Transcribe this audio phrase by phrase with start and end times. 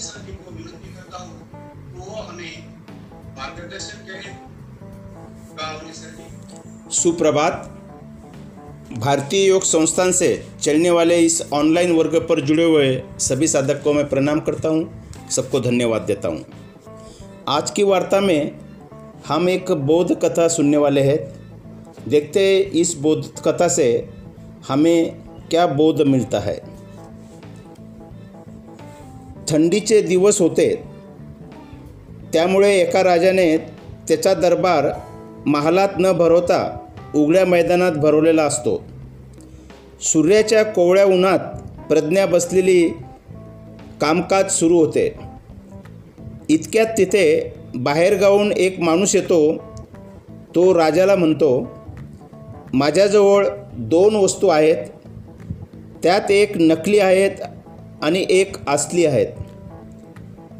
[0.00, 1.34] विनती करता हूँ
[1.96, 2.54] वो हमें
[3.38, 4.48] मार्गदर्शन करें
[6.92, 7.76] सुप्रभात।
[8.98, 13.92] भारतीय योग संस्थान से चलने वाले इस ऑनलाइन वर्ग पर जुड़े हुए सभी साधक को
[13.92, 16.44] मैं प्रणाम करता हूँ, सबको धन्यवाद देता हूँ।
[17.48, 18.58] आज की वार्ता में
[19.26, 21.18] हम एक बौद्ध कथा सुनने वाले हैं।
[22.08, 24.08] देखते इस बौद्ध कथा से
[24.68, 26.69] हमें क्या बोध मिलता है।
[29.50, 30.82] थंडीचे दिवस होते.
[32.32, 33.56] त्यामुळे एका राजाने
[34.08, 34.86] त्याचा दरबार
[35.46, 36.78] महालात न भरवता
[37.14, 38.84] उघड्या मैदानात भरवलेला असतो.
[40.00, 41.38] सूर्याच्या कोवळ्या उन्हात
[41.88, 42.88] प्रज्ञा बसलेली
[44.00, 45.14] कामकाज सुरू होते.
[46.48, 49.56] इतक्यात तिथे बाहेरगावून एक माणूस येतो.
[50.54, 51.68] तो राजाला म्हणतो
[52.74, 54.76] माझ्याजवळ दोन वस्तू आहेत.
[56.02, 57.30] त्यात एक नकली आहेत
[58.02, 59.26] आणि एक असली आहेत.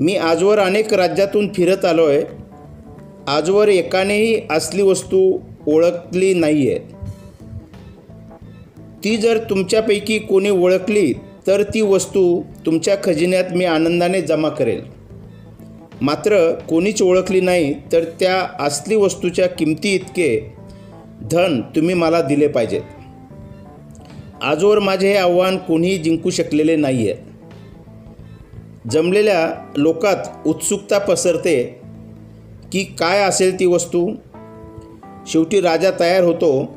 [0.00, 2.22] मी आजवर अनेक राज्यातून फिरत आलो आहे
[3.28, 6.78] आजवर एकानेही असली वस्तू ओळखली नाही आहे
[9.04, 11.12] ती जर तुमच्यापैकी कोणी ओळखली
[11.46, 14.80] तर ती वस्तू तुमच्या खजिन्यात मी आनंदाने जमा करेल.
[16.00, 16.38] मात्र
[16.68, 20.54] कोणीच ओळखली नाही तर त्या असली वस्तूच्या किमती इतके
[21.30, 22.82] धन तुम्ही मला दिले पाहिजेत.
[24.42, 27.29] आजवर माझे हे आव्हान कोणीही जिंकू शकलेले नाही आहे
[28.88, 31.80] जमलेल्या लोकात उत्सुकता पसरते
[32.72, 34.10] की काय असेल ती वस्तू.
[35.26, 36.74] शेवटी राजा तयार होतो.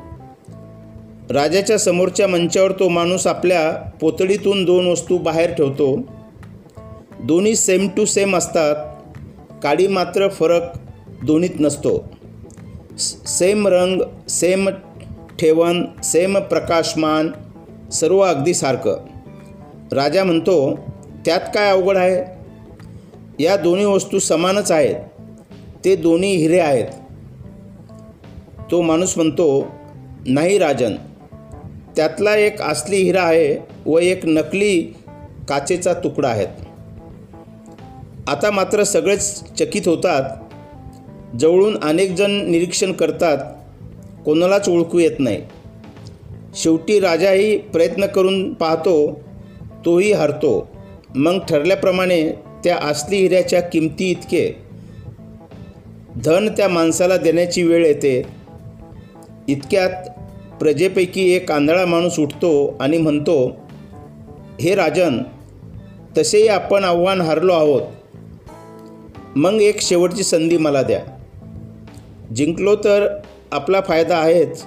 [1.29, 5.99] राजाच्या समोरच्या मंचावर तो माणूस आपल्या पोतडीतून दोन वस्तू बाहेर ठेवतो.
[7.23, 8.75] दोन्ही सेम टू सेम असतात.
[9.63, 10.61] काडी मात्र फरक
[11.23, 12.11] दोन्हीत नसतो.
[13.27, 14.69] सेम रंग सेम
[15.39, 17.31] ठेवण सेम प्रकाशमान
[17.91, 18.95] सर्व अगदी सारखं.
[19.91, 20.79] राजा म्हणतो
[21.25, 22.43] त्यात काय अवघड आहे?
[23.43, 24.95] या दोन्ही वस्तू समानच आहेत.
[25.85, 26.85] ते दोन्ही हिरे आहेत.
[28.71, 29.67] तो माणूस म्हणतो
[30.27, 30.95] नाही राजन
[31.95, 34.95] त्यातला एक असली हिरा आहे व एक नकली
[35.47, 36.47] काचेचा तुकडा आहेत.
[38.27, 40.29] आता मात्र सगळेच चकित होतात.
[41.39, 43.37] जवळून अनेकजण निरीक्षण करतात
[44.25, 45.41] कोणालाच ओळखू येत नाही.
[46.55, 49.19] शेवटी राजाही प्रयत्न करून पाहतो
[49.85, 50.72] तोही हरतो.
[51.15, 52.31] मग ठरल्याप्रमाणे
[52.63, 54.55] त्या असली हिऱ्याच्या किमती इतके.
[56.25, 58.21] धन त्या माणसाला देण्याची वेळ येते.
[59.47, 59.89] इतक्यात
[60.59, 63.57] प्रजेपैकी एक आंधळा माणूस उठतो आणि म्हणतो
[64.61, 65.17] हे राजन
[66.17, 67.81] तसेही आपण आव्हान हरलो आहोत.
[69.35, 71.01] मग एक शेवटची संधी मला द्या.
[72.35, 73.07] जिंकलो तर
[73.51, 74.63] आपला फायदा आहेच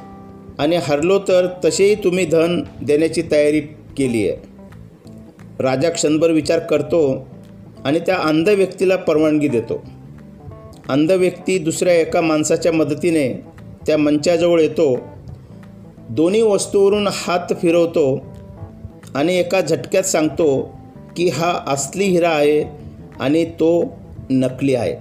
[0.58, 3.60] आणि हरलो तर तसेही तुम्ही धन देण्याची तयारी
[3.96, 4.56] केली आहे
[5.61, 7.28] राजा क्षणभर विचार करतो
[7.84, 9.84] आणि त्या अंध व्यक्तीला परवानगी देतो.
[10.89, 13.44] अंध व्यक्ती दुसऱ्या एका माणसाच्या मदतीने
[13.87, 14.97] त्या मंचाजवळ येतो.
[16.11, 18.27] दोन्ही वस्तूवरून हात फिरवतो
[19.15, 20.78] आणि एका झटक्यात सांगतो
[21.17, 22.65] की हा असली हिरा आहे
[23.21, 23.97] आणि तो
[24.31, 24.97] नकली आहे.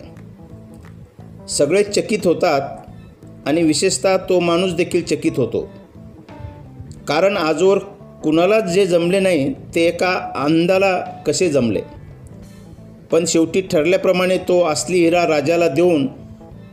[1.48, 2.62] सगळे चकित होतात
[3.46, 5.70] आणि विशेषतः तो माणूस देखील चकित होतो.
[7.08, 7.78] कारण आजवर
[8.26, 11.82] कुणालाच जे जमले नाही ते एका अंधाला कसे जमले?
[13.12, 16.08] पण शेवटी ठरल्याप्रमाणे तो असली हिरा राजाला देऊन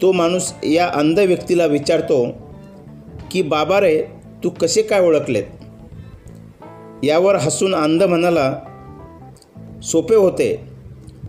[0.03, 2.27] तो माणूस या अंध व्यक्तीला विचारतो
[3.31, 4.03] की बाबा रे
[4.45, 5.45] तू कसे काय ओळखलेत?
[7.05, 8.55] यावर हसून अंध म्हणाला
[9.83, 10.61] सोपे होते.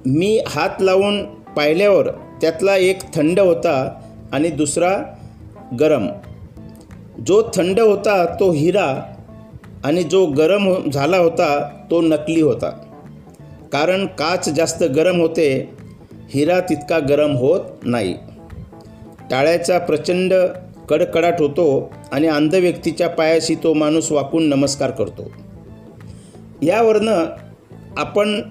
[0.05, 2.11] मी हात लावून पाहिल्यावर
[2.41, 4.01] त्यातला एक थंड होता
[4.31, 4.97] आणि दुसरा
[5.79, 6.07] गरम.
[7.27, 9.12] जो थंड होता तो हिरा
[9.83, 12.69] आणि जो गरम हो झाला होता तो नकली होता.
[13.71, 15.69] कारण काच जास्त गरम होते
[16.29, 18.13] हिरा तितका गरम होत नाही.
[19.31, 20.33] टाळ्याचा प्रचंड
[20.89, 25.31] कडकडाट होतो आणि अंध व्यक्तीच्या पायाशी तो माणूस वाकून नमस्कार करतो.
[26.61, 27.25] यावरनं
[27.97, 28.41] आपण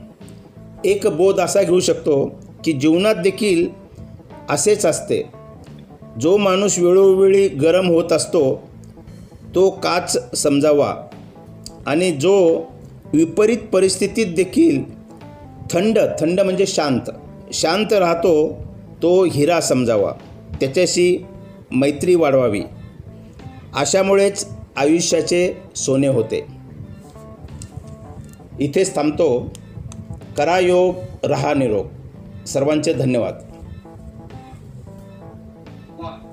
[0.84, 3.68] एक बोध असा घेऊ शकतो की जीवनात देखील
[4.50, 5.22] असेच असते.
[6.20, 8.68] जो माणूस वेळोवेळी गरम होत असतो
[9.54, 10.94] तो काच समजावा.
[11.86, 12.62] आणि जो
[13.12, 14.84] विपरीत परिस्थितीत देखील
[15.70, 17.00] थंड थंड म्हणजे शांत
[17.52, 18.62] शांत राहतो
[19.02, 20.12] तो हिरा समजावा.
[20.60, 21.26] त्याच्याशी
[21.70, 22.62] मैत्री वाढवावी.
[23.74, 24.46] अशामुळेच
[24.76, 26.46] आयुष्याचे सोने होते.
[28.60, 29.52] इथेच थांबतो.
[30.36, 30.94] करा योग
[31.24, 31.86] रहा निरोग.
[32.46, 33.34] सर्वांचे धन्यवाद.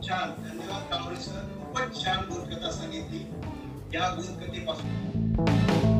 [0.03, 0.29] छान.
[0.41, 1.39] धन्यवाद कांबळे सर.
[1.57, 3.25] खूपच छान बोधकथा सांगितली.
[3.93, 4.15] या
[5.45, 5.98] thank you